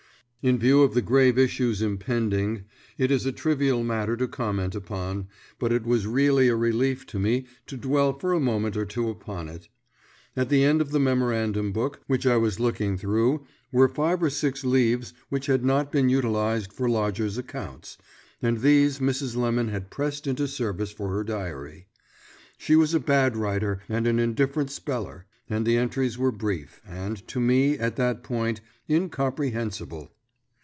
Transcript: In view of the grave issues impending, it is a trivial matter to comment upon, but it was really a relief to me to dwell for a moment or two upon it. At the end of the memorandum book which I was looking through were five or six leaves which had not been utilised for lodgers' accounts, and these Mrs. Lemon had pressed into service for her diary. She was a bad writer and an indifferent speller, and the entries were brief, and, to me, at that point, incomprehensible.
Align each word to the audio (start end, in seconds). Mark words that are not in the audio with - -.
In 0.43 0.57
view 0.57 0.81
of 0.81 0.95
the 0.95 1.03
grave 1.03 1.37
issues 1.37 1.83
impending, 1.83 2.63
it 2.97 3.11
is 3.11 3.27
a 3.27 3.31
trivial 3.31 3.83
matter 3.83 4.17
to 4.17 4.27
comment 4.27 4.73
upon, 4.73 5.27
but 5.59 5.71
it 5.71 5.83
was 5.85 6.07
really 6.07 6.47
a 6.47 6.55
relief 6.55 7.05
to 7.13 7.19
me 7.19 7.45
to 7.67 7.77
dwell 7.77 8.11
for 8.17 8.33
a 8.33 8.39
moment 8.39 8.75
or 8.75 8.83
two 8.83 9.07
upon 9.07 9.47
it. 9.47 9.67
At 10.35 10.49
the 10.49 10.63
end 10.63 10.81
of 10.81 10.89
the 10.89 10.99
memorandum 10.99 11.71
book 11.71 12.01
which 12.07 12.25
I 12.25 12.37
was 12.37 12.59
looking 12.59 12.97
through 12.97 13.45
were 13.71 13.87
five 13.87 14.23
or 14.23 14.31
six 14.31 14.63
leaves 14.65 15.13
which 15.29 15.45
had 15.45 15.63
not 15.63 15.91
been 15.91 16.09
utilised 16.09 16.73
for 16.73 16.89
lodgers' 16.89 17.37
accounts, 17.37 17.99
and 18.41 18.61
these 18.61 18.97
Mrs. 18.97 19.35
Lemon 19.35 19.67
had 19.67 19.91
pressed 19.91 20.25
into 20.25 20.47
service 20.47 20.89
for 20.91 21.09
her 21.09 21.23
diary. 21.23 21.85
She 22.57 22.75
was 22.75 22.95
a 22.95 22.99
bad 22.99 23.37
writer 23.37 23.83
and 23.87 24.07
an 24.07 24.17
indifferent 24.17 24.71
speller, 24.71 25.27
and 25.47 25.67
the 25.67 25.77
entries 25.77 26.17
were 26.17 26.31
brief, 26.31 26.81
and, 26.83 27.17
to 27.27 27.39
me, 27.39 27.77
at 27.77 27.95
that 27.97 28.23
point, 28.23 28.59
incomprehensible. 28.89 30.11